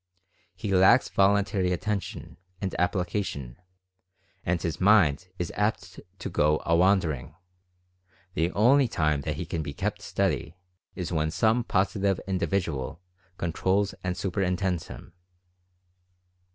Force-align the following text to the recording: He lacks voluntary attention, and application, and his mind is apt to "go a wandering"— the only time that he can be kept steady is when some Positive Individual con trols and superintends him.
He 0.55 0.73
lacks 0.73 1.09
voluntary 1.09 1.71
attention, 1.71 2.37
and 2.59 2.73
application, 2.79 3.57
and 4.43 4.59
his 4.59 4.81
mind 4.81 5.27
is 5.37 5.51
apt 5.55 5.99
to 6.17 6.27
"go 6.27 6.59
a 6.65 6.75
wandering"— 6.75 7.35
the 8.33 8.51
only 8.53 8.87
time 8.87 9.21
that 9.21 9.35
he 9.35 9.45
can 9.45 9.61
be 9.61 9.73
kept 9.75 10.01
steady 10.01 10.55
is 10.95 11.11
when 11.11 11.29
some 11.29 11.63
Positive 11.63 12.19
Individual 12.25 12.99
con 13.37 13.53
trols 13.53 13.93
and 14.03 14.17
superintends 14.17 14.87
him. 14.87 15.13